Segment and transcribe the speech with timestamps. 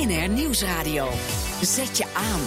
[0.00, 1.08] BNR Nieuwsradio.
[1.62, 2.40] Zet je aan.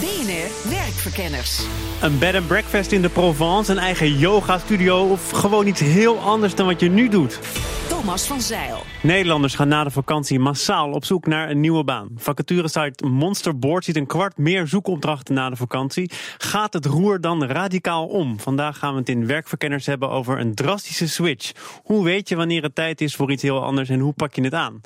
[0.00, 1.60] BNR Werkverkenners.
[2.00, 6.18] Een bed and breakfast in de Provence, een eigen yoga studio of gewoon iets heel
[6.18, 7.38] anders dan wat je nu doet.
[7.98, 8.82] Thomas van Zeil.
[9.02, 12.08] Nederlanders gaan na de vakantie massaal op zoek naar een nieuwe baan.
[12.16, 16.10] Vacaturesite Monsterboard ziet een kwart meer zoekopdrachten na de vakantie.
[16.38, 18.40] Gaat het roer dan radicaal om?
[18.40, 21.52] Vandaag gaan we het in werkverkenners hebben over een drastische switch.
[21.84, 24.42] Hoe weet je wanneer het tijd is voor iets heel anders en hoe pak je
[24.42, 24.80] het aan?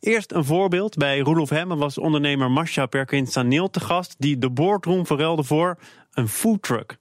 [0.00, 0.96] Eerst een voorbeeld.
[0.96, 4.14] Bij Roelof Hemmen was ondernemer Masha Perkins-Saneel te gast...
[4.18, 5.78] die de boardroom verruilde voor
[6.12, 6.96] een foodtruck.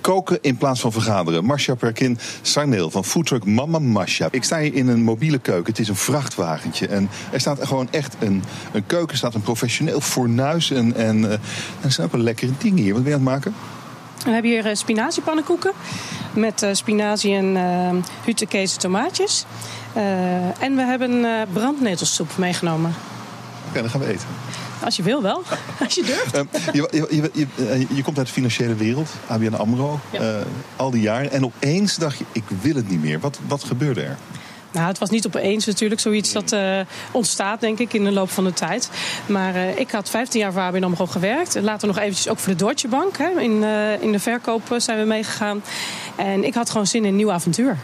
[0.00, 1.44] Koken in plaats van vergaderen.
[1.44, 4.28] Marcia Perkin Sarneel van Foodtruck Mama Masha.
[4.30, 5.66] Ik sta hier in een mobiele keuken.
[5.66, 6.86] Het is een vrachtwagentje.
[6.86, 10.70] En er staat gewoon echt een, een keuken, staat een professioneel fornuis.
[10.70, 11.32] En, en uh,
[11.80, 12.92] er zijn ook wel lekkere dingen hier.
[12.92, 13.54] Wat ben je aan het maken?
[14.24, 15.72] We hebben hier uh, spinaziepannenkoeken
[16.34, 17.90] met uh, spinazie en uh,
[18.24, 19.44] hutekezen tomaatjes.
[20.58, 22.90] en we hebben brandnetelsoep meegenomen.
[22.90, 24.26] Oké, okay, dan gaan we eten.
[24.84, 25.42] Als je wil wel,
[25.84, 26.34] als je durft.
[26.34, 26.42] Uh,
[26.72, 30.20] je, je, je, je, komt uit de financiële wereld, ABN AMRO, ja.
[30.20, 30.36] uh,
[30.76, 31.30] al die jaren.
[31.30, 33.20] En opeens dacht je, ik wil het niet meer.
[33.20, 34.16] Wat, wat gebeurde er?
[34.76, 38.30] Nou, het was niet opeens natuurlijk zoiets dat uh, ontstaat, denk ik, in de loop
[38.30, 38.90] van de tijd.
[39.26, 41.60] Maar uh, ik had 15 jaar voor ABN AMRO gewerkt.
[41.60, 43.16] Later nog eventjes ook voor de Deutsche Bank.
[43.16, 43.40] Hè.
[43.40, 45.62] In, uh, in de verkoop zijn we meegegaan.
[46.16, 47.78] En ik had gewoon zin in een nieuw avontuur.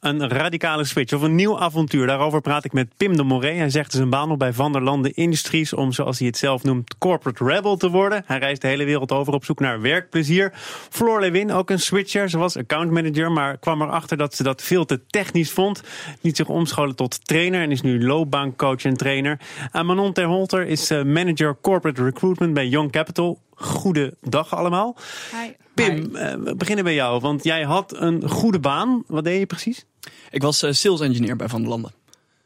[0.00, 2.06] Een radicale switch of een nieuw avontuur.
[2.06, 3.52] Daarover praat ik met Pim de Moré.
[3.52, 6.62] Hij zegt zijn baan op bij Van der Landen Industries om, zoals hij het zelf
[6.62, 8.22] noemt, corporate rebel te worden.
[8.26, 10.52] Hij reist de hele wereld over op zoek naar werkplezier.
[10.90, 12.28] Floor Lewin, ook een switcher.
[12.28, 15.82] Ze was accountmanager, maar kwam erachter dat ze dat veel te technisch vond.
[16.20, 19.40] Liet zich omscholen tot trainer en is nu loopbaancoach en trainer.
[19.72, 23.40] En Manon Terholter is eh, manager corporate recruitment bij Young Capital.
[23.54, 24.96] Goedendag allemaal.
[25.30, 25.52] Hi.
[25.74, 29.04] Pim, uh, we beginnen bij jou, want jij had een goede baan.
[29.06, 29.86] Wat deed je precies?
[30.30, 31.92] Ik was uh, sales engineer bij Van der Landen.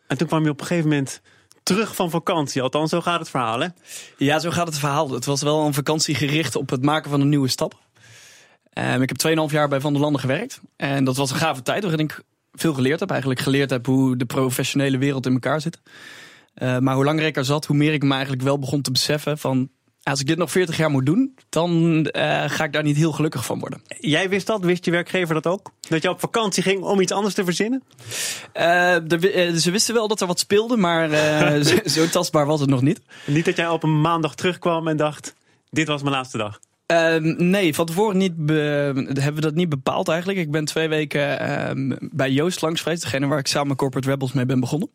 [0.06, 1.20] En toen kwam je op een gegeven moment
[1.62, 2.62] terug van vakantie.
[2.62, 3.68] Althans, zo gaat het verhaal, hè?
[4.16, 5.10] Ja, zo gaat het verhaal.
[5.10, 7.82] Het was wel een vakantie gericht op het maken van een nieuwe stap.
[8.78, 10.60] Um, ik heb 2,5 jaar bij Van der Landen gewerkt.
[10.76, 13.10] En dat was een gave tijd waarin ik veel geleerd heb.
[13.10, 15.80] Eigenlijk geleerd heb hoe de professionele wereld in elkaar zit.
[16.54, 18.90] Uh, maar hoe langer ik er zat, hoe meer ik me eigenlijk wel begon te
[18.90, 19.70] beseffen van
[20.04, 21.70] als ik dit nog 40 jaar moet doen, dan
[22.16, 23.82] uh, ga ik daar niet heel gelukkig van worden.
[24.00, 24.64] Jij wist dat?
[24.64, 25.70] Wist je werkgever dat ook?
[25.88, 27.82] Dat je op vakantie ging om iets anders te verzinnen?
[28.56, 31.10] Uh, de, uh, ze wisten wel dat er wat speelde, maar
[31.64, 33.00] zo, zo, tastbaar was het nog niet.
[33.26, 35.34] Niet dat jij op een maandag terugkwam en dacht:
[35.70, 36.60] dit was mijn laatste dag.
[37.36, 40.38] nee, van tevoren niet hebben we dat niet bepaald eigenlijk.
[40.38, 44.32] Ik ben twee weken ehm, bij Joost langs geweest, degene waar ik samen Corporate Rebels
[44.32, 44.90] mee ben begonnen.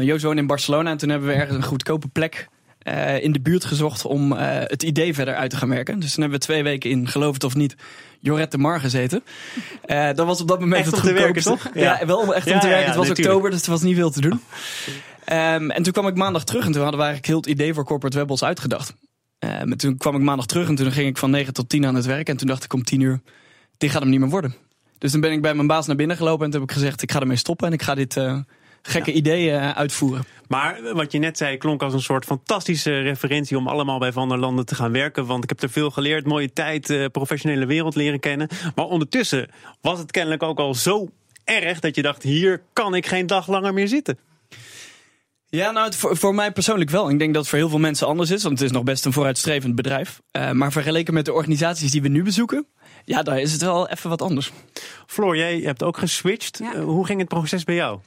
[0.00, 2.48] Joost woonde in Barcelona en toen hebben we ergens een goedkope plek
[2.84, 6.00] uh, in de buurt gezocht om uh, het idee verder uit te gaan werken.
[6.00, 7.76] Dus toen hebben we twee weken in, geloof het of niet,
[8.20, 9.24] Jorette de Mar gezeten.
[9.86, 11.50] Uh, dat was op dat moment echt het goedkoopste.
[11.50, 11.70] toch?
[11.74, 12.86] Ja, ja, wel echt om te werken.
[12.86, 13.18] het was natuurlijk.
[13.18, 14.40] oktober, dus er was niet veel te doen.
[15.32, 17.74] Um, en toen kwam ik maandag terug en toen hadden we eigenlijk heel het idee
[17.74, 18.94] voor Corporate Webels uitgedacht.
[19.38, 21.94] Um, toen kwam ik maandag terug en toen ging ik van 9 tot 10 aan
[21.94, 22.28] het werk.
[22.28, 23.20] En toen dacht ik om 10 uur,
[23.78, 24.54] dit gaat hem niet meer worden.
[24.98, 27.02] Dus toen ben ik bij mijn baas naar binnen gelopen en toen heb ik gezegd,
[27.02, 28.16] ik ga ermee stoppen en ik ga dit
[28.86, 29.16] gekke ja.
[29.16, 30.24] ideeën uitvoeren.
[30.48, 34.28] Maar wat je net zei klonk als een soort fantastische referentie om allemaal bij Van
[34.28, 35.26] der Landen te gaan werken.
[35.26, 38.48] Want ik heb er veel geleerd, mooie tijd, uh, professionele wereld leren kennen.
[38.74, 39.50] Maar ondertussen
[39.80, 41.08] was het kennelijk ook al zo
[41.44, 44.18] erg dat je dacht: hier kan ik geen dag langer meer zitten.
[45.46, 47.10] Ja, nou, voor, voor mij persoonlijk wel.
[47.10, 49.04] Ik denk dat het voor heel veel mensen anders is, want het is nog best
[49.04, 50.20] een vooruitstrevend bedrijf.
[50.32, 52.66] Uh, maar vergeleken met de organisaties die we nu bezoeken,
[53.04, 54.52] ja, daar is het wel even wat anders.
[55.06, 56.58] Floor, jij hebt ook geswitcht.
[56.58, 56.74] Ja.
[56.74, 57.98] Uh, hoe ging het proces bij jou?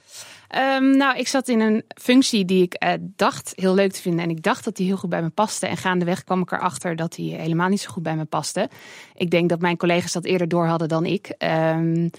[0.55, 4.23] Um, nou, ik zat in een functie die ik uh, dacht heel leuk te vinden.
[4.23, 5.67] En ik dacht dat die heel goed bij me paste.
[5.67, 8.69] En gaandeweg kwam ik erachter dat die helemaal niet zo goed bij me paste.
[9.15, 11.35] Ik denk dat mijn collega's dat eerder door hadden dan ik.
[11.37, 12.09] Um,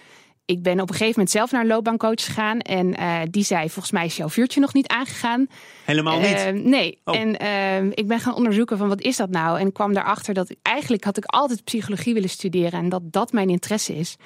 [0.45, 2.61] ik ben op een gegeven moment zelf naar een loopbaancoach gegaan.
[2.61, 5.47] En uh, die zei, volgens mij is jouw vuurtje nog niet aangegaan.
[5.85, 6.47] Helemaal niet?
[6.47, 7.01] Uh, nee.
[7.05, 7.17] Oh.
[7.17, 9.61] En uh, ik ben gaan onderzoeken van wat is dat nou?
[9.61, 12.81] En kwam daarachter dat ik, eigenlijk had ik altijd psychologie willen studeren.
[12.81, 14.17] En dat dat mijn interesse is.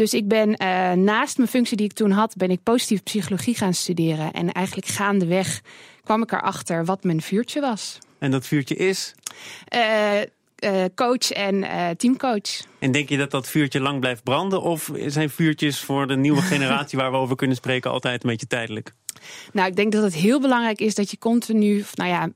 [0.00, 3.54] Dus ik ben uh, naast mijn functie die ik toen had, ben ik positieve psychologie
[3.54, 4.32] gaan studeren.
[4.32, 5.60] En eigenlijk gaandeweg
[6.04, 7.98] kwam ik erachter wat mijn vuurtje was.
[8.18, 9.14] En dat vuurtje is?
[9.74, 10.20] Uh,
[10.64, 11.64] uh, coach en
[11.96, 12.66] teamcoach.
[12.78, 14.62] En denk je dat dat vuurtje lang blijft branden?
[14.62, 18.46] Of zijn vuurtjes voor de nieuwe generatie waar we over kunnen spreken altijd een beetje
[18.46, 18.92] tijdelijk?
[19.52, 22.28] Nou, ik denk dat het heel belangrijk is dat je continu, nou ja,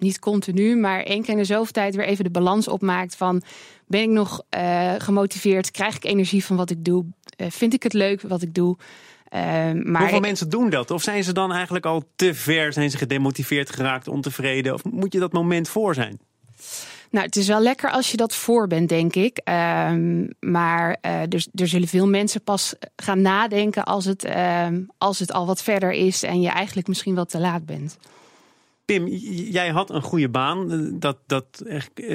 [0.00, 3.42] niet continu, maar één keer in de zoveel tijd weer even de balans opmaakt van
[3.86, 5.70] ben ik nog uh, gemotiveerd?
[5.70, 7.04] Krijg ik energie van wat ik doe?
[7.36, 8.76] Uh, vind ik het leuk wat ik doe?
[9.34, 9.40] Uh,
[9.72, 10.24] maar Hoeveel ik...
[10.24, 10.90] mensen doen dat?
[10.90, 12.72] Of zijn ze dan eigenlijk al te ver?
[12.72, 14.74] Zijn ze gedemotiveerd geraakt, ontevreden?
[14.74, 16.20] Of moet je dat moment voor zijn?
[17.10, 19.40] Nou, het is wel lekker als je dat voor bent, denk ik.
[19.44, 25.18] Ehm, maar uh, er, er, zullen veel mensen pas gaan nadenken als het, ehm, als
[25.18, 27.96] het al wat verder is en je eigenlijk misschien wel te laat bent.
[28.90, 29.06] Pim,
[29.50, 30.90] jij had een goede baan.
[30.98, 31.62] Dat, dat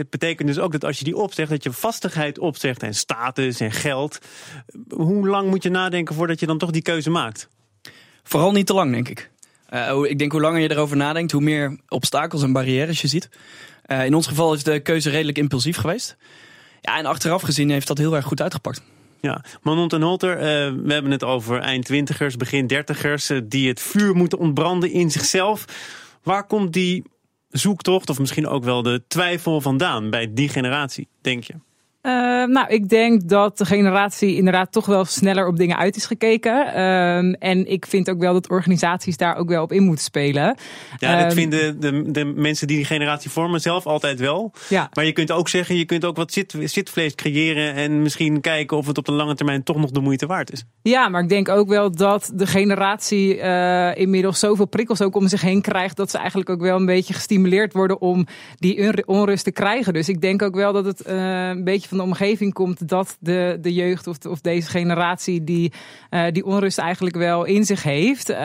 [0.09, 3.71] betekent dus ook dat als je die opzegt, dat je vastigheid opzegt en status en
[3.71, 4.19] geld.
[4.89, 7.49] Hoe lang moet je nadenken voordat je dan toch die keuze maakt?
[8.23, 9.31] Vooral niet te lang, denk ik.
[9.73, 13.29] Uh, ik denk hoe langer je erover nadenkt, hoe meer obstakels en barrières je ziet.
[13.87, 16.17] Uh, in ons geval is de keuze redelijk impulsief geweest.
[16.81, 18.81] Ja, en achteraf gezien heeft dat heel erg goed uitgepakt.
[19.21, 20.43] Ja, Manon en Holter, uh,
[20.83, 23.31] we hebben het over eind twintigers, begin dertigers...
[23.43, 25.65] die het vuur moeten ontbranden in zichzelf.
[26.25, 27.03] Waar komt die
[27.49, 30.09] zoektocht, of misschien ook wel de twijfel vandaan...
[30.09, 31.53] bij die generatie, denk je?
[32.05, 32.11] Uh,
[32.45, 36.67] nou, ik denk dat de generatie inderdaad toch wel sneller op dingen uit is gekeken.
[36.67, 40.55] Uh, en ik vind ook wel dat organisaties daar ook wel op in moeten spelen.
[40.97, 44.53] Ja, dat um, vinden de, de mensen die die generatie vormen zelf altijd wel.
[44.69, 44.89] Ja.
[44.93, 48.77] Maar je kunt ook zeggen, je kunt ook wat zit, zitvlees creëren en misschien kijken
[48.77, 50.63] of het op de lange termijn toch nog de moeite waard is.
[50.81, 55.27] Ja, maar ik denk ook wel dat de generatie uh, inmiddels zoveel prikkels ook om
[55.27, 59.43] zich heen krijgt dat ze eigenlijk ook wel een beetje gestimuleerd worden om die onrust
[59.43, 59.93] te krijgen.
[59.93, 63.17] Dus ik denk ook wel dat het uh, een beetje van de omgeving komt dat
[63.19, 65.71] de, de jeugd of, of deze generatie die,
[66.09, 68.29] uh, die onrust eigenlijk wel in zich heeft.
[68.29, 68.37] Um,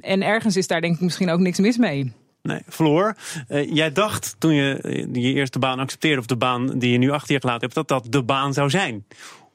[0.00, 2.12] en ergens is daar denk ik misschien ook niks mis mee.
[2.42, 3.16] Nee, Floor,
[3.48, 4.78] uh, jij dacht toen je
[5.12, 7.88] je eerste baan accepteerde, of de baan die je nu achter je gelaten hebt, dat
[7.88, 9.04] dat de baan zou zijn.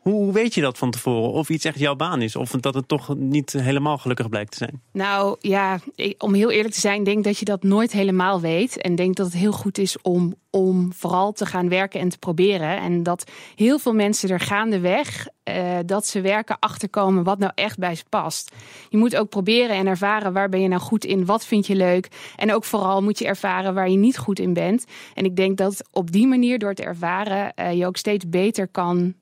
[0.01, 1.31] Hoe weet je dat van tevoren?
[1.31, 2.35] Of iets echt jouw baan is?
[2.35, 4.81] Of dat het toch niet helemaal gelukkig blijkt te zijn?
[4.91, 5.79] Nou ja,
[6.17, 8.77] om heel eerlijk te zijn, denk dat je dat nooit helemaal weet.
[8.77, 12.17] En denk dat het heel goed is om, om vooral te gaan werken en te
[12.17, 12.77] proberen.
[12.77, 17.77] En dat heel veel mensen er gaandeweg uh, dat ze werken achterkomen wat nou echt
[17.77, 18.55] bij ze past.
[18.89, 21.75] Je moet ook proberen en ervaren waar ben je nou goed in, wat vind je
[21.75, 22.07] leuk.
[22.35, 24.85] En ook vooral moet je ervaren waar je niet goed in bent.
[25.13, 28.67] En ik denk dat op die manier, door te ervaren, uh, je ook steeds beter
[28.67, 29.15] kan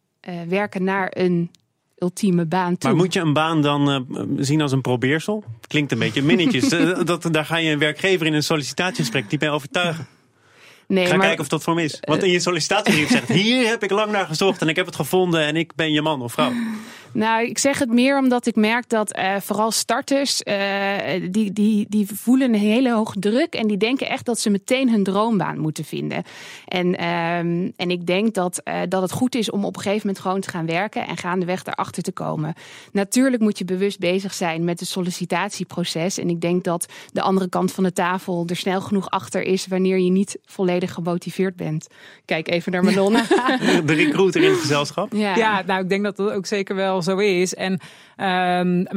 [0.48, 1.52] werken naar een
[1.98, 2.90] ultieme baan toe.
[2.90, 5.44] Maar moet je een baan dan uh, zien als een probeersel?
[5.68, 6.74] Klinkt een beetje minnetjes.
[6.74, 10.08] uh, dat, daar ga je een werkgever in een sollicitatiegesprek die bij overtuigen.
[10.88, 11.98] Nee, Ga maar, kijken of dat voor me is.
[12.02, 14.96] Want in je sollicitatiebrief zegt: Hier heb ik lang naar gezocht en ik heb het
[14.96, 16.52] gevonden en ik ben je man of vrouw.
[17.12, 20.56] Nou, ik zeg het meer omdat ik merk dat uh, vooral starters, uh,
[21.32, 24.90] die, die, die voelen een hele hoge druk en die denken echt dat ze meteen
[24.90, 26.24] hun droombaan moeten vinden.
[26.66, 30.08] En, um, en ik denk dat, uh, dat het goed is om op een gegeven
[30.08, 32.54] moment gewoon te gaan werken en gaandeweg daarachter te komen.
[32.92, 36.18] Natuurlijk moet je bewust bezig zijn met het sollicitatieproces.
[36.18, 39.68] En ik denk dat de andere kant van de tafel er snel genoeg achter is
[39.68, 41.88] wanneer je niet volledig gemotiveerd bent.
[42.26, 43.14] Kijk even naar Manon.
[43.86, 45.14] de recruiter in het gezelschap.
[45.14, 45.36] Ja.
[45.36, 47.56] ja, nou ik denk dat dat ook zeker wel zo is.
[47.56, 47.78] En, um,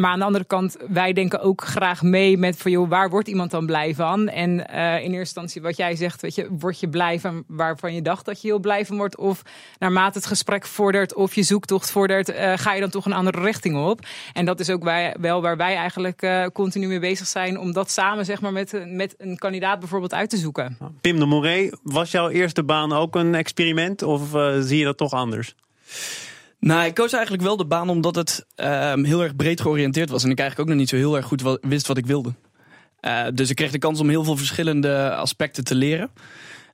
[0.00, 3.28] maar aan de andere kant, wij denken ook graag mee met van joh, waar wordt
[3.28, 4.28] iemand dan blij van?
[4.28, 7.94] En uh, in eerste instantie wat jij zegt, weet je, word je blij van waarvan
[7.94, 9.16] je dacht dat je heel blij van wordt?
[9.16, 9.42] Of
[9.78, 13.40] naarmate het gesprek vordert of je zoektocht vordert, uh, ga je dan toch een andere
[13.40, 14.00] richting op?
[14.32, 17.72] En dat is ook wij, wel waar wij eigenlijk uh, continu mee bezig zijn om
[17.72, 20.78] dat samen zeg maar met, met een kandidaat bijvoorbeeld uit te zoeken.
[21.00, 24.20] Pim de Moret, was jouw eerste baan ook een experiment of
[24.60, 25.54] zie je dat toch anders?
[26.66, 30.24] Nou, ik koos eigenlijk wel de baan omdat het um, heel erg breed georiënteerd was.
[30.24, 32.32] En ik eigenlijk ook nog niet zo heel erg goed wat, wist wat ik wilde.
[33.00, 36.10] Uh, dus ik kreeg de kans om heel veel verschillende aspecten te leren.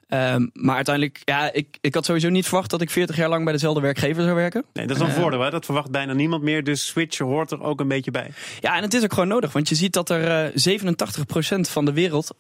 [0.08, 3.44] Um, maar uiteindelijk, ja, ik, ik had sowieso niet verwacht dat ik 40 jaar lang
[3.44, 4.64] bij dezelfde werkgever zou werken.
[4.73, 5.50] Nee, dat is een uh, voordeel, hè?
[5.50, 6.64] dat verwacht bijna niemand meer.
[6.64, 8.31] Dus switchen hoort er ook een beetje bij.
[8.61, 11.85] Ja, en het is ook gewoon nodig, want je ziet dat er uh, 87% van
[11.85, 12.35] de wereld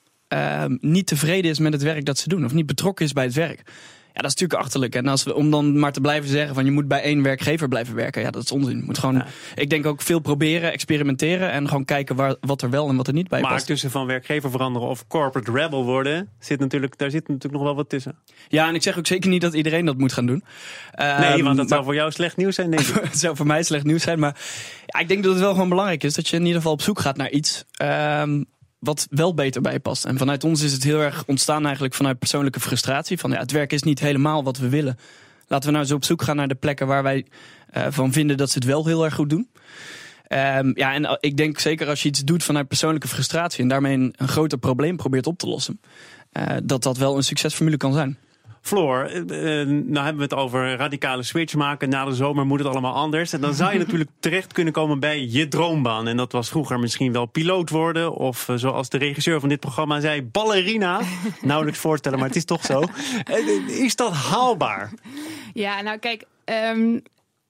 [0.80, 3.34] niet tevreden is met het werk dat ze doen, of niet betrokken is bij het
[3.34, 3.62] werk.
[4.18, 4.94] Ja, dat is natuurlijk achterlijk.
[4.94, 7.68] En als we, om dan maar te blijven zeggen van je moet bij één werkgever
[7.68, 8.22] blijven werken.
[8.22, 8.76] Ja, dat is onzin.
[8.76, 9.26] Je moet gewoon, ja.
[9.54, 11.50] ik denk ook veel proberen, experimenteren.
[11.50, 13.66] En gewoon kijken waar, wat er wel en wat er niet bij maar past.
[13.66, 17.62] Maar tussen van werkgever veranderen of corporate rebel worden, zit natuurlijk, daar zit natuurlijk nog
[17.62, 18.18] wel wat tussen.
[18.48, 20.44] Ja, en ik zeg ook zeker niet dat iedereen dat moet gaan doen.
[20.96, 23.02] Nee, um, want dat zou voor jou slecht nieuws zijn, denk ik.
[23.10, 24.18] het zou voor mij slecht nieuws zijn.
[24.18, 24.36] Maar
[24.86, 26.82] ja, ik denk dat het wel gewoon belangrijk is dat je in ieder geval op
[26.82, 27.64] zoek gaat naar iets.
[27.82, 28.46] Um,
[28.78, 30.04] wat wel beter bij past.
[30.04, 33.18] En vanuit ons is het heel erg ontstaan eigenlijk vanuit persoonlijke frustratie.
[33.18, 34.98] Van ja, het werk is niet helemaal wat we willen.
[35.46, 37.26] Laten we nou eens op zoek gaan naar de plekken waar wij
[37.76, 39.48] uh, van vinden dat ze het wel heel erg goed doen.
[40.32, 43.94] Um, ja, en ik denk zeker als je iets doet vanuit persoonlijke frustratie en daarmee
[43.94, 45.80] een, groter probleem probeert op te lossen,
[46.32, 48.18] uh, dat dat wel een succesformule kan zijn.
[48.68, 49.22] Floor, uh,
[49.66, 51.88] nou hebben we het over radicale switch maken.
[51.88, 53.32] Na de zomer moet het allemaal anders.
[53.32, 56.08] En dan zou je natuurlijk terecht kunnen komen bij je droombaan.
[56.08, 58.12] En dat was vroeger misschien wel piloot worden.
[58.12, 61.00] Of uh, zoals de regisseur van dit programma zei, ballerina.
[61.40, 62.82] Nauwelijks voorstellen, maar het is toch zo.
[63.30, 64.92] Uh, is dat haalbaar?
[65.52, 66.24] Ja, nou kijk...
[66.72, 67.02] Um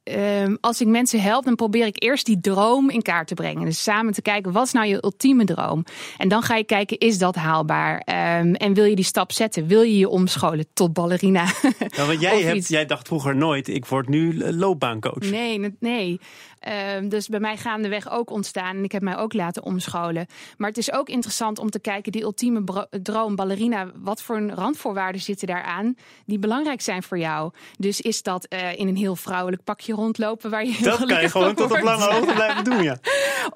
[0.08, 3.64] ehm, als ik mensen help, dan probeer ik eerst die droom in kaart te brengen.
[3.64, 5.84] Dus samen te kijken, wat is nou je ultieme droom?
[6.16, 8.00] En dan ga je kijken, is dat haalbaar?
[8.04, 9.66] Ehm, en wil je die stap zetten?
[9.66, 11.44] Wil je je omscholen tot ballerina?
[11.78, 15.30] Ja, want jij, hebt, jij dacht vroeger nooit, ik word nu loopbaancoach.
[15.30, 16.20] Nee, ne- nee.
[16.60, 18.76] Ehm, dus bij mij gaandeweg ook ontstaan.
[18.76, 20.26] En ik heb mij ook laten omscholen.
[20.56, 24.54] Maar het is ook interessant om te kijken, die ultieme droom, ballerina, wat voor een
[24.54, 25.96] randvoorwaarden zitten daaraan
[26.26, 27.52] die belangrijk zijn voor jou?
[27.78, 31.28] Dus is dat eh, in een heel vrouwelijk pakje rondlopen waar je Dat kan je
[31.28, 32.98] gewoon tot op lange hoogte blijven doen, ja.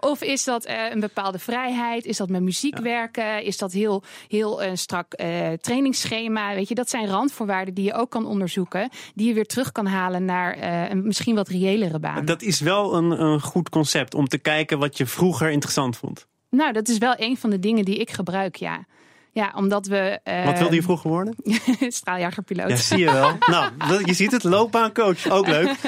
[0.01, 2.05] Of is dat eh, een bepaalde vrijheid?
[2.05, 3.45] Is dat met muziek werken?
[3.45, 5.15] Is dat heel, heel een strak
[5.61, 6.55] trainingsschema?
[6.55, 8.91] Weet je, dat zijn randvoorwaarden die je ook kan onderzoeken.
[9.15, 10.59] Die je weer terug kan halen naar
[10.91, 12.25] een misschien wat reëlere baan.
[12.25, 16.27] Dat is wel een, een goed concept om te kijken wat je vroeger interessant vond.
[16.51, 18.85] Nou, dat is wel een van de dingen die ik gebruik, ja.
[19.33, 20.21] Ja, omdat we...
[20.25, 21.35] eh, Wat wilde je vroeger worden?
[21.89, 22.69] straaljagerpiloot.
[22.69, 23.33] Ja, zie je wel.
[23.55, 25.75] Nou, je ziet het, loopbaancoach, ook leuk.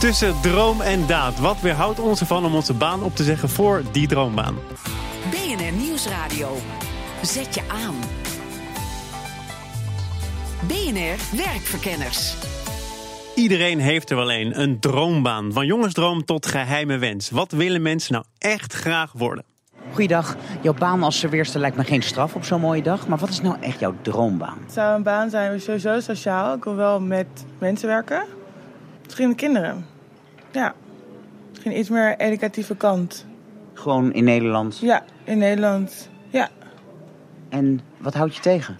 [0.00, 3.82] Tussen droom en daad, wat weerhoudt ons ervan om onze baan op te zeggen voor
[3.92, 4.56] die droombaan?
[5.30, 6.56] BNR Nieuwsradio.
[7.22, 7.94] Zet je aan.
[10.66, 12.34] BNR Werkverkenners.
[13.38, 15.52] Iedereen heeft er wel een, een droombaan.
[15.52, 17.30] Van jongensdroom tot geheime wens.
[17.30, 19.44] Wat willen mensen nou echt graag worden?
[19.92, 20.36] Goeiedag.
[20.62, 23.08] Jouw baan als serveerster lijkt me geen straf op zo'n mooie dag.
[23.08, 24.58] Maar wat is nou echt jouw droombaan?
[24.62, 26.54] Het zou een baan zijn, sowieso sociaal.
[26.54, 27.26] Ik wil wel met
[27.58, 28.24] mensen werken.
[29.04, 29.86] Misschien de kinderen.
[30.52, 30.74] Ja.
[31.50, 33.26] Misschien iets meer educatieve kant.
[33.74, 34.78] Gewoon in Nederland.
[34.78, 36.08] Ja, in Nederland.
[36.28, 36.48] Ja.
[37.48, 38.78] En wat houdt je tegen?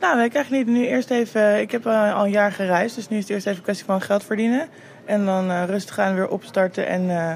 [0.00, 0.76] Nou, ik eigenlijk niet.
[0.76, 1.60] Nu eerst even...
[1.60, 3.86] Ik heb al, al een jaar gereisd, dus nu is het eerst even een kwestie
[3.86, 4.68] van geld verdienen.
[5.04, 7.10] En dan eh, rustig aan weer opstarten en...
[7.10, 7.32] eh,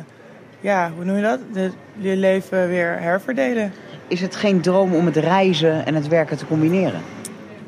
[0.60, 1.38] ja, hoe noem je dat?
[1.52, 3.72] De, je leven weer herverdelen.
[4.08, 7.00] Is het geen droom om het reizen en het werken te combineren?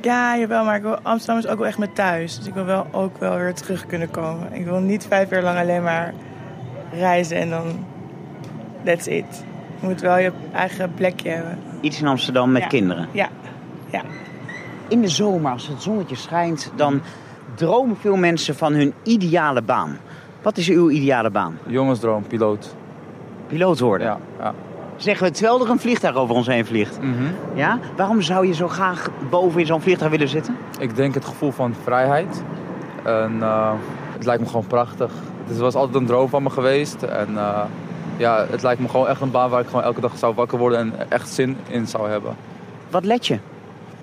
[0.00, 2.36] Ja, jawel, maar ik wil, Amsterdam is ook wel echt mijn thuis.
[2.38, 4.52] Dus ik wil wel ook wel weer terug kunnen komen.
[4.52, 6.12] Ik wil niet vijf jaar lang alleen maar
[6.92, 7.86] reizen en dan...
[8.84, 9.44] That's it.
[9.80, 11.58] Je moet wel je eigen plekje hebben.
[11.80, 12.68] Iets in Amsterdam met Ja.
[12.68, 13.08] kinderen.
[13.12, 13.28] Ja,
[13.90, 14.02] ja.
[14.88, 17.00] In de zomer, als het zonnetje schijnt, dan
[17.54, 19.98] dromen veel mensen van hun ideale baan.
[20.42, 21.58] Wat is uw ideale baan?
[21.66, 22.74] Jongensdroom, piloot.
[23.46, 24.06] Piloot worden.
[24.06, 24.54] Ja, ja.
[24.96, 27.00] Zeggen we terwijl er een vliegtuig over ons heen vliegt.
[27.00, 27.12] Mhm.
[27.54, 27.78] Ja?
[27.96, 30.56] Waarom zou je zo graag boven in zo'n vliegtuig willen zitten?
[30.78, 32.42] Ik denk het gevoel van vrijheid.
[33.02, 33.72] En eh,
[34.12, 35.12] het lijkt me gewoon prachtig.
[35.46, 37.02] Het was altijd een droom van me geweest.
[37.02, 37.60] En eh,
[38.16, 40.58] ja, het lijkt me gewoon echt een baan waar ik gewoon elke dag zou wakker
[40.58, 42.36] worden en echt zin in zou hebben.
[42.90, 43.38] Wat let je?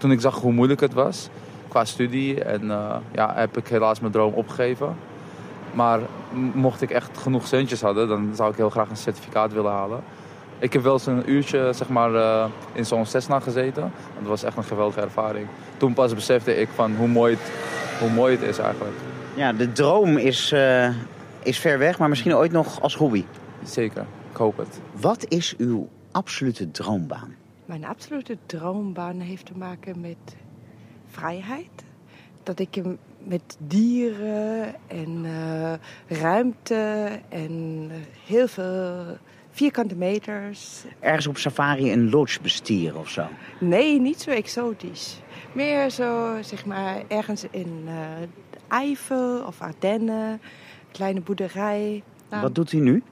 [0.01, 1.29] Toen ik zag hoe moeilijk het was
[1.67, 4.96] qua studie en eh, ja, heb ik helaas mijn droom opgegeven.
[5.74, 6.00] Maar
[6.53, 10.03] mocht ik echt genoeg centjes hadden, dan zou ik heel graag een certificaat willen halen.
[10.60, 13.84] Ik heb wel eens een uurtje zeg maar, eh, in zo'n Cessna gezeten.
[13.84, 15.48] En dat was echt een geweldige ervaring.
[15.77, 17.51] Toen pas besefte ik van hoe mooi het,
[18.00, 18.96] hoe mooi het is eigenlijk.
[19.34, 20.89] Ja, de droom is, eh,
[21.43, 23.25] is ver weg, maar misschien ooit nog als hobby.
[23.63, 24.79] Zeker, ik hoop het.
[24.91, 27.40] Wat is uw absolute droombaan?
[27.71, 30.35] Mijn absolute droombaan heeft te maken met
[31.07, 31.85] vrijheid.
[32.43, 32.81] Dat ik
[33.17, 35.73] met dieren en eh,
[36.19, 37.89] ruimte en
[38.25, 39.17] heel veel
[39.51, 40.83] vierkante meters.
[40.99, 43.27] Ergens op safari een lodge bestieren of zo?
[43.59, 45.21] Nee, niet zo exotisch.
[45.53, 48.27] Meer zo, zeg maar, ergens in de
[48.67, 50.41] Eifel of Ardennen.
[50.91, 52.03] Kleine boerderij.
[52.29, 53.03] Nou, Wat doet u nu?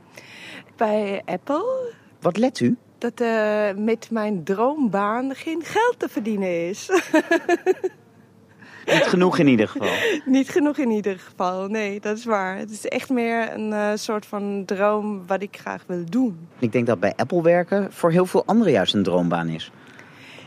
[0.75, 1.93] Bij Apple.
[2.19, 2.77] Wat let u?
[2.99, 6.89] Dat eh, met mijn droombaan geen geld te verdienen is.
[8.85, 9.89] Niet genoeg in ieder geval.
[10.25, 12.57] Niet genoeg in ieder geval, nee, dat is waar.
[12.57, 16.47] Het is echt meer een eh, soort van droom wat ik graag wil doen.
[16.59, 19.71] Ik denk dat bij Apple werken voor heel veel anderen juist een droombaan is.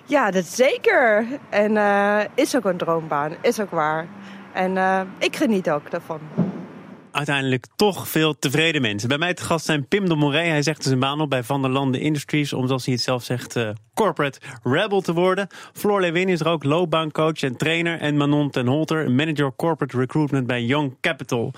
[0.05, 1.27] Ja, dat zeker.
[1.49, 4.07] En eh, is ook een droombaan, is ook waar.
[4.53, 6.21] En ik geniet ook daarvan.
[7.13, 9.09] Uiteindelijk toch veel tevreden mensen.
[9.09, 10.49] Bij mij te gast zijn Pim de Moray.
[10.49, 12.53] Hij zegt zijn baan op bij Van der Landen Industries.
[12.53, 15.47] Om, zoals hij het zelf zegt, eh, corporate rebel te worden.
[15.73, 18.01] Floor Lewin is er ook loopbaancoach en trainer.
[18.01, 21.53] En Manon ten Holter, manager corporate recruitment bij Young Capital.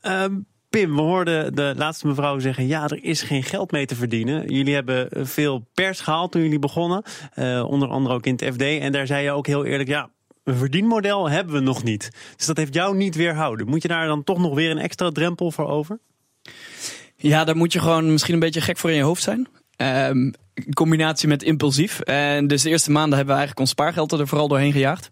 [0.00, 0.34] Ehm,
[0.70, 4.54] Pim, we hoorden de laatste mevrouw zeggen: ja, er is geen geld mee te verdienen.
[4.54, 7.02] Jullie hebben veel pers gehaald toen jullie begonnen.
[7.34, 8.62] Eh, onder andere ook in het FD.
[8.62, 10.10] En daar zei je ook heel eerlijk: ja,
[10.44, 12.10] een verdienmodel hebben we nog niet.
[12.36, 13.66] Dus dat heeft jou niet weerhouden.
[13.68, 15.98] Moet je daar dan toch nog weer een extra drempel voor over?
[17.16, 19.48] Ja, daar moet je gewoon misschien een beetje gek voor in je hoofd zijn.
[19.76, 22.00] Ehm, in combinatie met impulsief.
[22.00, 25.10] En dus de eerste maanden hebben we eigenlijk ons spaargeld er vooral doorheen gejaagd.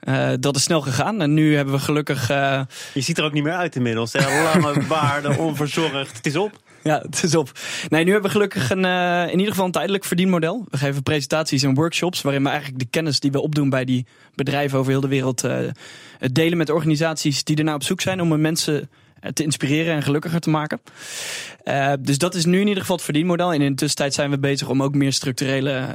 [0.00, 2.30] Eh, dat is snel gegaan en nu hebben we gelukkig.
[2.30, 2.62] eh,
[2.94, 4.12] Je ziet er ook niet meer uit inmiddels.
[4.12, 4.42] Hè?
[4.42, 6.16] Lange baarden, onverzorgd.
[6.16, 6.60] Het is op.
[6.88, 7.52] Ja, het is op.
[7.88, 10.64] Nee, nu hebben we gelukkig een, uh, in ieder geval een tijdelijk verdienmodel.
[10.70, 14.06] We geven presentaties en workshops waarin we eigenlijk de kennis die we opdoen bij die
[14.34, 15.58] bedrijven over heel de wereld uh,
[16.32, 18.90] delen met organisaties die ernaar op zoek zijn om mensen
[19.32, 20.80] te inspireren en gelukkiger te maken.
[22.00, 23.52] Dus dat is nu in ieder geval het verdienmodel.
[23.52, 25.88] En in de tussentijd zijn we bezig om ook meer structurele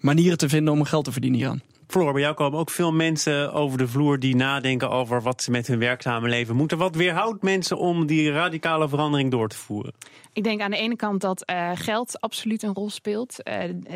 [0.00, 1.62] manieren te vinden om geld te verdienen hieraan.
[1.92, 5.50] Floor, bij jou komen ook veel mensen over de vloer die nadenken over wat ze
[5.50, 6.78] met hun werkzame leven moeten.
[6.78, 9.92] Wat weerhoudt mensen om die radicale verandering door te voeren?
[10.34, 13.36] Ik denk aan de ene kant dat uh, geld absoluut een rol speelt.
[13.44, 13.54] Uh,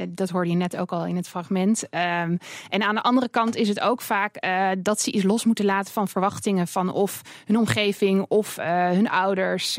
[0.08, 1.82] dat hoorde je net ook al in het fragment.
[1.82, 2.38] Um,
[2.68, 5.64] en aan de andere kant is het ook vaak uh, dat ze iets los moeten
[5.64, 9.78] laten van verwachtingen van of hun omgeving of hun ouders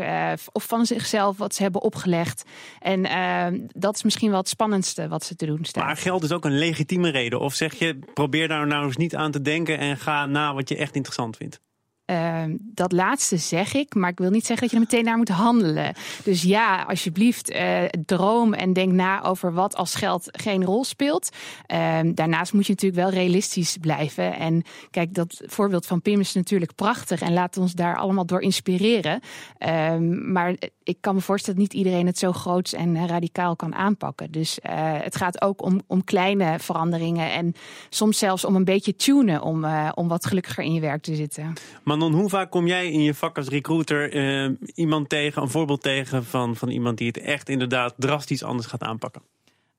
[0.52, 2.44] of van zichzelf wat ze hebben opgelegd.
[2.80, 5.86] En ehm, dat is misschien wel het spannendste wat ze te doen staan.
[5.86, 7.40] Maar geld is ook een legitieme reden.
[7.40, 10.70] Of zeg je, probeer daar nou eens niet aan te denken en ga na wat
[10.70, 11.62] je echt interessant vindt?
[12.12, 15.18] Uh, dat laatste zeg ik, maar ik wil niet zeggen dat je er meteen naar
[15.18, 15.94] moet handelen.
[16.24, 21.30] Dus ja, alsjeblieft, uh, droom en denk na over wat als geld geen rol speelt.
[21.74, 24.36] Uh, daarnaast moet je natuurlijk wel realistisch blijven.
[24.36, 28.42] En kijk, dat voorbeeld van Pim is natuurlijk prachtig en laat ons daar allemaal door
[28.42, 29.20] inspireren.
[29.58, 33.76] Ehm, maar ik kan me voorstellen dat niet iedereen het zo groots en radicaal kan
[33.76, 34.32] aanpakken.
[34.32, 37.54] Dus uh, het gaat ook om, om kleine veranderingen en
[37.90, 41.16] soms zelfs om een beetje tunen om, uh, om wat gelukkiger in je werk te
[41.16, 41.54] zitten.
[41.98, 45.82] Manon, hoe vaak kom jij in je vak als recruiter uh, iemand tegen, een voorbeeld
[45.82, 49.22] tegen van, van iemand die het echt inderdaad drastisch anders gaat aanpakken?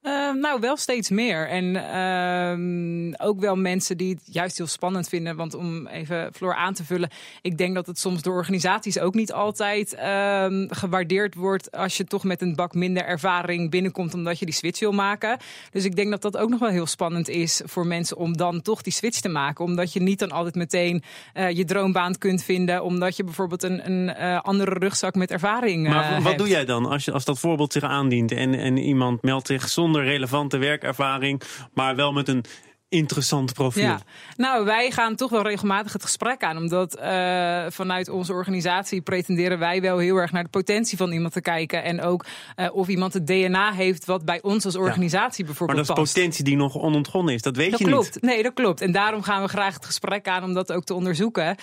[0.08, 1.48] Uh, nou, wel steeds meer.
[1.48, 5.36] En uh, ook wel mensen die het juist heel spannend vinden.
[5.36, 7.10] Want om even Floor aan te vullen.
[7.42, 11.72] Ik denk dat het soms door organisaties ook niet altijd uh, gewaardeerd wordt.
[11.72, 14.14] Als je toch met een bak minder ervaring binnenkomt.
[14.14, 15.38] Omdat je die switch wil maken.
[15.70, 18.16] Dus ik denk dat dat ook nog wel heel spannend is voor mensen.
[18.16, 19.64] Om dan toch die switch te maken.
[19.64, 21.02] Omdat je niet dan altijd meteen
[21.34, 22.82] uh, je droombaan kunt vinden.
[22.82, 26.38] Omdat je bijvoorbeeld een, een uh, andere rugzak met ervaring Maar wat hebt.
[26.38, 28.32] doe jij dan als, je, als dat voorbeeld zich aandient.
[28.32, 31.42] En, en iemand meldt zich zonder relevante werkervaring,
[31.74, 32.44] maar wel met een
[32.88, 33.82] interessant profiel.
[33.82, 34.00] Ja.
[34.36, 36.56] Nou, wij gaan toch wel regelmatig het gesprek aan.
[36.56, 41.32] Omdat uh, vanuit onze organisatie pretenderen wij wel heel erg naar de potentie van iemand
[41.32, 41.82] te kijken.
[41.82, 42.24] En ook
[42.56, 45.46] uh, of iemand het DNA heeft wat bij ons als organisatie ja.
[45.46, 46.14] bijvoorbeeld Maar dat is past.
[46.14, 47.42] potentie die nog onontgonnen is.
[47.42, 48.14] Dat weet dat je klopt.
[48.14, 48.22] niet.
[48.22, 48.80] Nee, dat klopt.
[48.80, 51.48] En daarom gaan we graag het gesprek aan om dat ook te onderzoeken.
[51.48, 51.56] Um,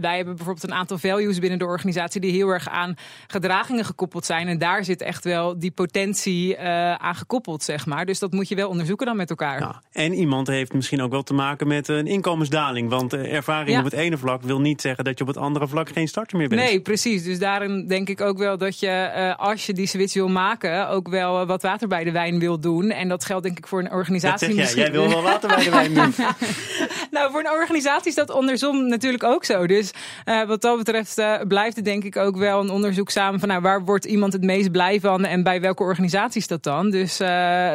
[0.00, 2.94] wij hebben bijvoorbeeld een aantal values binnen de organisatie die heel erg aan
[3.26, 4.48] gedragingen gekoppeld zijn.
[4.48, 8.06] En daar zit echt wel die potentie uh, aan gekoppeld, zeg maar.
[8.06, 9.60] Dus dat moet je wel onderzoeken dan met elkaar.
[9.60, 9.82] Ja.
[9.92, 12.88] En iemand heeft misschien ook wel te maken met een inkomensdaling.
[12.90, 13.78] Want ervaring Ja.
[13.78, 16.38] op het ene vlak wil niet zeggen dat je op het andere vlak geen starter
[16.38, 16.60] meer bent.
[16.60, 17.22] Nee, precies.
[17.24, 20.88] Dus daarin denk ik ook wel dat je, uh, als je die switch wil maken,
[20.88, 22.90] ook wel uh, wat water bij de wijn wil doen.
[22.90, 24.38] En dat geldt denk ik voor een Dat organisatie.
[24.46, 24.56] zeg jij.
[24.64, 26.14] misschien- Jij wil wel water bij de wijn doen.
[27.10, 29.66] nou, voor een organisatie is dat andersom natuurlijk ook zo.
[29.66, 29.90] Dus
[30.24, 33.60] uh, wat dat betreft blijft het denk ik ook wel een onderzoek samen van nou,
[33.60, 36.90] waar wordt iemand het meest blij van en bij welke organisatie is dat dan.
[36.90, 37.16] Dus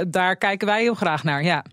[0.08, 1.43] daar kijken wij heel graag naar.
[1.43, 1.63] Ja.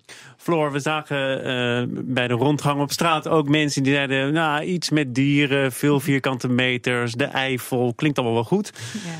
[0.40, 4.32] Floor, we zagen uh, bij de rondgang op straat ook mensen die zeiden...
[4.32, 8.72] nou, iets met dieren, veel vierkante meters, de Eifel, klinkt allemaal wel goed.
[8.92, 9.10] Ja.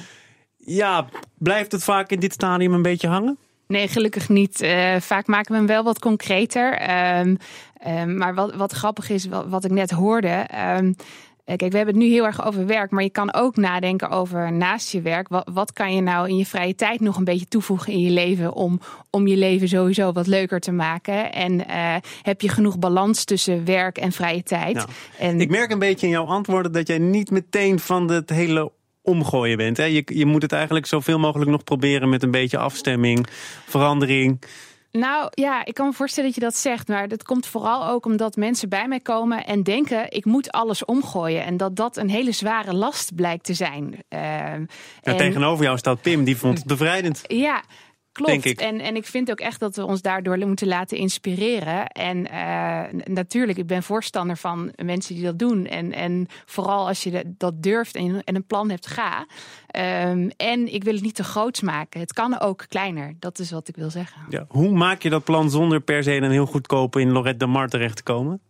[0.57, 1.07] Ja,
[1.39, 3.39] blijft het vaak in dit stadium een beetje hangen?
[3.67, 4.63] Nee, gelukkig niet.
[4.63, 6.91] Uh, vaak maken we hem wel wat concreter.
[7.21, 7.37] Um,
[7.87, 10.47] um, maar wat, wat grappig is, wat, wat ik net hoorde.
[10.79, 10.95] Um,
[11.45, 14.53] Kijk, we hebben het nu heel erg over werk, maar je kan ook nadenken over
[14.53, 15.29] naast je werk.
[15.29, 18.11] Wat, wat kan je nou in je vrije tijd nog een beetje toevoegen in je
[18.11, 21.33] leven om, om je leven sowieso wat leuker te maken?
[21.33, 24.85] En uh, heb je genoeg balans tussen werk en vrije tijd?
[25.19, 28.73] En, Ik merk een beetje in jouw antwoorden dat jij niet meteen van het hele
[29.03, 29.77] omgooien bent.
[29.77, 29.85] Hè?
[29.85, 33.27] Je, je moet het eigenlijk zoveel mogelijk nog proberen met een beetje afstemming,
[33.67, 34.39] verandering.
[34.93, 36.89] Nou ja, ik kan me voorstellen dat je dat zegt.
[36.89, 40.85] Maar dat komt vooral ook omdat mensen bij mij komen en denken: ik moet alles
[40.85, 41.45] omgooien.
[41.45, 43.93] En dat dat een hele zware last blijkt te zijn.
[43.93, 44.67] Uh, ja,
[45.03, 45.17] en...
[45.17, 47.23] Tegenover jou staat Pim, die vond het bevrijdend.
[47.27, 47.63] Ja.
[48.25, 48.43] Klopt.
[48.43, 48.67] Denk ik.
[48.67, 51.87] En, en ik vind ook echt dat we ons daardoor moeten laten inspireren.
[51.87, 55.67] En uh, natuurlijk, ik ben voorstander van mensen die dat doen.
[55.67, 59.27] En, en vooral als je dat durft en, en een plan hebt, ga.
[60.09, 62.01] Um, en ik wil het niet te groots maken.
[62.01, 63.15] Het kan ook kleiner.
[63.19, 64.23] Dat is wat ik wil zeggen.
[64.29, 64.45] Ja.
[64.49, 67.69] Hoe maak je dat plan zonder per se een heel goedkope in Lorette de Mar
[67.69, 68.41] terecht te komen?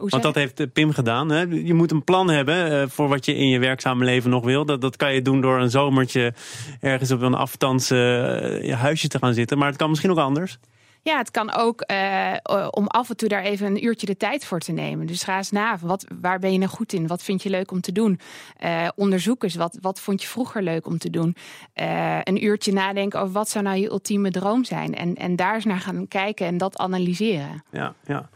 [0.00, 1.30] Want dat heeft Pim gedaan.
[1.30, 1.40] Hè?
[1.40, 4.64] Je moet een plan hebben uh, voor wat je in je werkzame leven nog wil.
[4.64, 6.34] Dat, dat kan je doen door een zomertje
[6.80, 9.58] ergens op een afstands uh, huisje te gaan zitten.
[9.58, 10.58] Maar het kan misschien ook anders.
[11.02, 12.32] Ja, het kan ook uh,
[12.70, 15.06] om af en toe daar even een uurtje de tijd voor te nemen.
[15.06, 15.78] Dus ga eens na.
[15.80, 17.06] Wat, waar ben je nou goed in?
[17.06, 18.20] Wat vind je leuk om te doen?
[18.64, 19.54] Uh, onderzoek eens.
[19.54, 21.36] Wat, wat vond je vroeger leuk om te doen?
[21.74, 24.94] Uh, een uurtje nadenken over wat zou nou je ultieme droom zijn.
[24.94, 27.64] En, en daar eens naar gaan kijken en dat analyseren.
[27.70, 28.28] Ja, ja.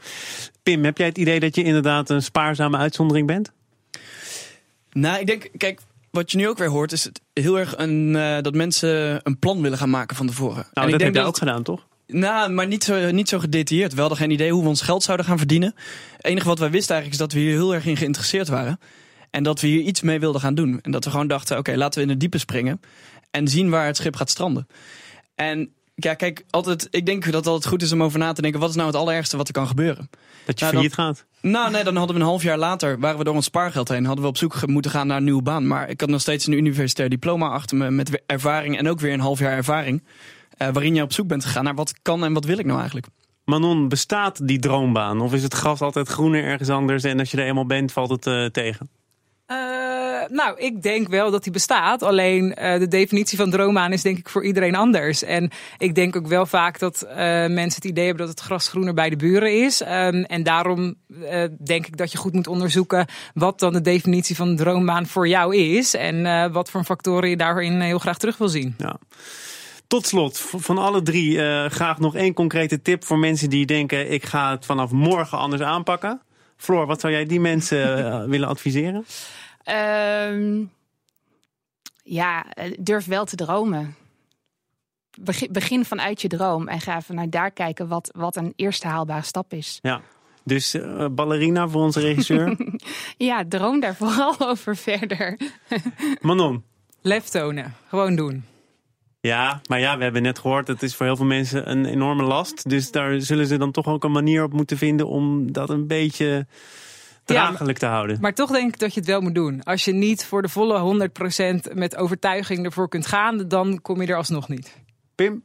[0.62, 3.52] Pim, heb jij het idee dat je inderdaad een spaarzame uitzondering bent?
[4.92, 8.14] Nou, ik denk, kijk, wat je nu ook weer hoort, is het heel erg een,
[8.14, 10.54] uh, dat mensen een plan willen gaan maken van tevoren.
[10.54, 11.86] Nou, en dat ik denk heb je ook gedaan, toch?
[12.06, 13.94] Nou, maar niet zo, niet zo gedetailleerd.
[13.94, 15.74] We hadden geen idee hoe we ons geld zouden gaan verdienen.
[16.16, 18.80] Het enige wat wij wisten eigenlijk is dat we hier heel erg in geïnteresseerd waren.
[19.30, 20.78] En dat we hier iets mee wilden gaan doen.
[20.82, 22.80] En dat we gewoon dachten, oké, laten we in het diepe springen.
[23.30, 24.66] En zien waar het schip gaat stranden.
[25.34, 28.42] En ja, kijk, altijd, ik denk dat het altijd goed is om over na te
[28.42, 28.60] denken...
[28.60, 30.10] wat is nou het allerergste wat er kan gebeuren?
[30.44, 31.24] Dat je nou, failliet gaat?
[31.40, 32.98] Nou, nee, dan hadden we een half jaar later...
[32.98, 35.42] waren we door ons spaargeld heen, hadden we op zoek moeten gaan naar een nieuwe
[35.42, 35.66] baan.
[35.66, 37.90] Maar ik had nog steeds een universitair diploma achter me...
[37.90, 40.02] met ervaring en ook weer een half jaar ervaring...
[40.62, 42.78] Uh, waarin je op zoek bent gegaan naar wat kan en wat wil ik nou
[42.78, 43.06] eigenlijk.
[43.44, 45.20] Manon, bestaat die droombaan?
[45.20, 47.04] Of is het gras altijd groener ergens anders...
[47.04, 48.90] en als je er eenmaal bent, valt het uh, tegen?
[49.46, 49.56] Uh,
[50.28, 52.02] nou, ik denk wel dat die bestaat.
[52.02, 55.22] Alleen uh, de definitie van droombaan is denk ik voor iedereen anders.
[55.22, 58.68] En ik denk ook wel vaak dat uh, mensen het idee hebben dat het gras
[58.68, 59.80] groener bij de buren is.
[59.80, 59.88] Um,
[60.24, 60.94] en daarom
[61.64, 65.56] denk ik dat je goed moet onderzoeken wat dan de definitie van droombaan voor jou
[65.56, 65.94] is.
[65.94, 68.74] En wat voor factoren je daarin heel graag terug wil zien.
[68.78, 68.98] Ja.
[69.92, 74.24] Tot slot, van alle drie graag nog één concrete tip voor mensen die denken: ik
[74.24, 76.20] ga het vanaf morgen anders aanpakken.
[76.56, 77.78] Floor, wat zou jij die mensen
[78.32, 79.06] willen adviseren?
[80.30, 80.70] Um,
[82.02, 82.46] ja,
[82.78, 83.96] durf wel te dromen.
[85.20, 89.24] Begin, begin vanuit je droom en ga vanuit daar kijken wat, wat een eerste haalbare
[89.24, 89.78] stap is.
[89.82, 90.00] Ja,
[90.44, 92.56] dus uh, ballerina voor onze regisseur?
[93.16, 95.38] ja, droom daar vooral over verder.
[96.20, 96.64] Manon?
[97.00, 98.50] Lef tonen, gewoon doen.
[99.28, 102.22] Ja, maar ja, we hebben net gehoord, het is voor heel veel mensen een enorme
[102.22, 102.68] last.
[102.68, 105.86] Dus daar zullen ze dan toch ook een manier op moeten vinden om dat een
[105.86, 106.46] beetje
[107.24, 108.18] draaglijk te houden.
[108.20, 109.62] Maar toch denk ik dat je het wel moet doen.
[109.62, 111.08] Als je niet voor de volle
[111.70, 114.76] 100% met overtuiging ervoor kunt gaan, dan kom je er alsnog niet.
[115.14, 115.42] Pim,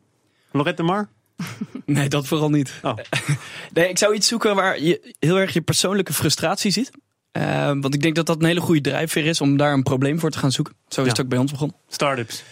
[0.51, 1.09] Lorette Mar?
[1.85, 2.79] Nee, dat vooral niet.
[2.81, 2.97] Oh.
[3.73, 6.91] nee, ik zou iets zoeken waar je heel erg je persoonlijke frustratie ziet.
[7.31, 10.19] Uh, want ik denk dat dat een hele goede drijfveer is om daar een probleem
[10.19, 10.73] voor te gaan zoeken.
[10.87, 11.11] Zo is ja.
[11.11, 11.77] het ook bij ons begonnen.
[11.87, 12.43] Startups.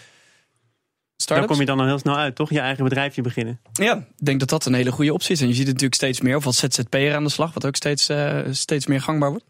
[1.24, 2.50] Daar kom je dan al heel snel uit, toch?
[2.50, 3.60] Je eigen bedrijfje beginnen.
[3.72, 5.40] Ja, ik denk dat dat een hele goede optie is.
[5.40, 7.76] En je ziet het natuurlijk steeds meer, of als ZZP'er aan de slag, wat ook
[7.76, 9.44] steeds, uh, steeds meer gangbaar wordt.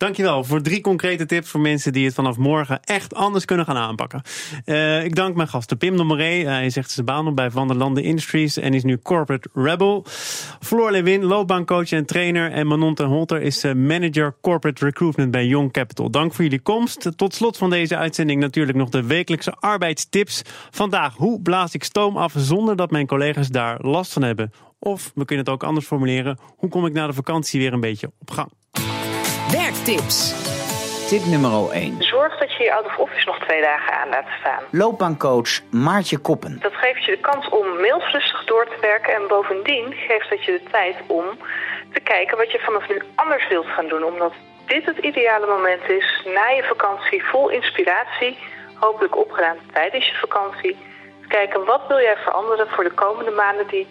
[0.00, 3.76] Dankjewel voor drie concrete tips voor mensen die het vanaf morgen echt anders kunnen gaan
[3.76, 4.22] aanpakken.
[4.64, 6.46] Uh, ik dank mijn gasten Pim de Moree.
[6.46, 10.04] Hij zegt zijn baan op bij Van der Landen Industries en is nu Corporate Rebel.
[10.60, 12.52] Floor Lewin, loopbaancoach en trainer.
[12.52, 16.10] En Manon ten Holter is uh, manager Corporate Recruitment bij Young Capital.
[16.10, 17.10] Dank voor jullie komst.
[17.16, 20.42] Tot slot van deze uitzending natuurlijk nog de wekelijkse arbeidstips.
[20.70, 24.52] Vandaag, hoe blaas ik stoom af zonder dat mijn collega's daar last van hebben?
[24.78, 27.80] Of, we kunnen het ook anders formuleren, hoe kom ik na de vakantie weer een
[27.80, 28.59] beetje op gang?
[29.50, 30.18] Werktips.
[31.08, 32.02] Tip nummer 1.
[32.02, 34.62] Zorg dat je je out of office nog twee dagen aan laat staan.
[34.70, 36.58] Loopbaancoach Maartje Koppen.
[36.60, 39.14] Dat geeft je de kans om mails rustig door te werken.
[39.14, 41.24] En bovendien geeft dat je de tijd om
[41.92, 44.04] te kijken wat je vanaf nu anders wilt gaan doen.
[44.04, 44.32] Omdat
[44.66, 48.38] dit het ideale moment is na je vakantie vol inspiratie.
[48.74, 50.76] Hopelijk opgedaan tijdens je vakantie.
[51.22, 53.86] Te kijken wat wil jij veranderen voor de komende maanden die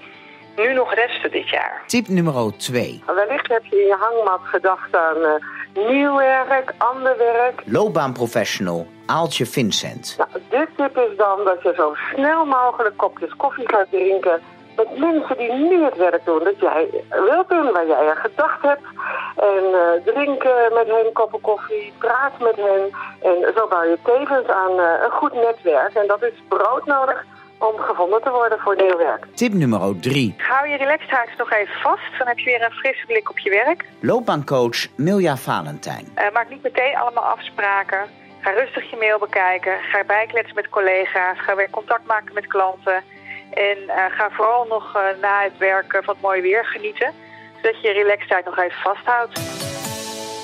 [0.59, 1.83] nu nog resten dit jaar.
[1.85, 3.03] Tip nummer 2.
[3.05, 7.61] Wellicht heb je in je hangmat gedacht aan uh, nieuw werk, ander werk.
[7.65, 10.15] Loopbaanprofessional Aaltje Vincent.
[10.17, 14.41] Nou, dit tip is dan dat je zo snel mogelijk kopjes koffie gaat drinken
[14.75, 18.61] met mensen die nu het werk doen dat jij wilt doen, waar jij aan gedacht
[18.61, 18.87] hebt.
[19.35, 22.83] En uh, drinken met hen koppen koffie, praat met hen.
[23.21, 25.93] En zo bouw je tevens aan uh, een goed netwerk.
[25.93, 27.25] En dat is broodnodig
[27.59, 29.25] om gevonden te worden voor nieuw werk.
[29.33, 30.35] Tip nummer 3.
[30.37, 33.49] Hou je relaxedhaaks nog even vast, dan heb je weer een frisse blik op je
[33.49, 33.85] werk.
[33.99, 36.05] Loopbaancoach Milja Valentijn.
[36.15, 37.99] Uh, maak niet meteen allemaal afspraken.
[38.41, 39.73] Ga rustig je mail bekijken.
[39.91, 41.39] Ga bijkletsen met collega's.
[41.39, 43.03] Ga weer contact maken met klanten.
[43.53, 47.11] En uh, ga vooral nog uh, na het werken van het mooie weer genieten.
[47.55, 49.68] Zodat je je relaxedheid nog even vasthoudt.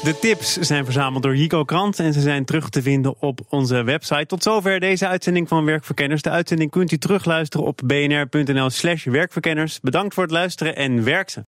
[0.05, 3.83] De tips zijn verzameld door Jico Krant en ze zijn terug te vinden op onze
[3.83, 4.25] website.
[4.25, 6.21] Tot zover deze uitzending van Werkverkenners.
[6.21, 9.79] De uitzending kunt u terugluisteren op bnr.nl slash werkverkenners.
[9.79, 11.43] Bedankt voor het luisteren en werk ze.